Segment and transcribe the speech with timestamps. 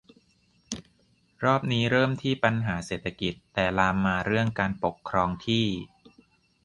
[1.43, 5.65] รอบนี้เริ่มที่ปัญหาเศรษฐกิจ แต่ลามมาเรื่องการปกครองที่